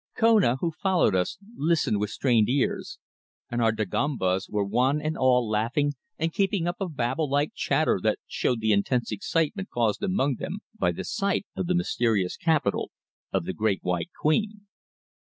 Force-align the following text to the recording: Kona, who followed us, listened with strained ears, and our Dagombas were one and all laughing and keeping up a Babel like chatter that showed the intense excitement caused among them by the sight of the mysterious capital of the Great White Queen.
Kona, 0.17 0.55
who 0.55 0.71
followed 0.81 1.13
us, 1.13 1.37
listened 1.55 1.99
with 1.99 2.09
strained 2.09 2.49
ears, 2.49 2.97
and 3.51 3.61
our 3.61 3.71
Dagombas 3.71 4.49
were 4.49 4.65
one 4.65 4.99
and 4.99 5.15
all 5.15 5.47
laughing 5.47 5.93
and 6.17 6.33
keeping 6.33 6.65
up 6.65 6.77
a 6.81 6.89
Babel 6.89 7.29
like 7.29 7.53
chatter 7.53 7.99
that 8.01 8.17
showed 8.25 8.61
the 8.61 8.71
intense 8.73 9.11
excitement 9.11 9.69
caused 9.69 10.01
among 10.01 10.37
them 10.37 10.61
by 10.75 10.91
the 10.91 11.03
sight 11.03 11.45
of 11.55 11.67
the 11.67 11.75
mysterious 11.75 12.35
capital 12.35 12.89
of 13.31 13.45
the 13.45 13.53
Great 13.53 13.83
White 13.83 14.09
Queen. 14.19 14.65